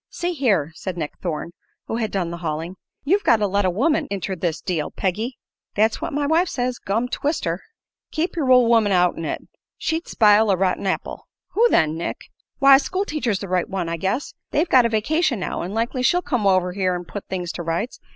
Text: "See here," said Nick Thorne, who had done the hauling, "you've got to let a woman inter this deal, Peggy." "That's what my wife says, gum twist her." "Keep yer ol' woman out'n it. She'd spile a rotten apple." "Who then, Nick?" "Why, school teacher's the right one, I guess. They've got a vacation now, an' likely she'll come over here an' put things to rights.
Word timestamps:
"See 0.09 0.33
here," 0.33 0.71
said 0.73 0.97
Nick 0.97 1.19
Thorne, 1.21 1.51
who 1.85 1.97
had 1.97 2.09
done 2.09 2.31
the 2.31 2.37
hauling, 2.39 2.75
"you've 3.03 3.23
got 3.23 3.37
to 3.37 3.45
let 3.45 3.65
a 3.65 3.69
woman 3.69 4.07
inter 4.09 4.35
this 4.35 4.59
deal, 4.59 4.89
Peggy." 4.89 5.37
"That's 5.75 6.01
what 6.01 6.11
my 6.11 6.25
wife 6.25 6.49
says, 6.49 6.79
gum 6.79 7.07
twist 7.07 7.45
her." 7.45 7.61
"Keep 8.11 8.35
yer 8.35 8.49
ol' 8.49 8.65
woman 8.67 8.91
out'n 8.93 9.25
it. 9.25 9.43
She'd 9.77 10.07
spile 10.07 10.49
a 10.49 10.57
rotten 10.57 10.87
apple." 10.87 11.27
"Who 11.49 11.69
then, 11.69 11.97
Nick?" 11.97 12.17
"Why, 12.57 12.79
school 12.79 13.05
teacher's 13.05 13.41
the 13.41 13.47
right 13.47 13.69
one, 13.69 13.87
I 13.87 13.97
guess. 13.97 14.33
They've 14.49 14.67
got 14.67 14.87
a 14.87 14.89
vacation 14.89 15.39
now, 15.39 15.61
an' 15.61 15.75
likely 15.75 16.01
she'll 16.01 16.23
come 16.23 16.47
over 16.47 16.71
here 16.71 16.95
an' 16.95 17.05
put 17.05 17.27
things 17.27 17.51
to 17.51 17.61
rights. 17.61 17.99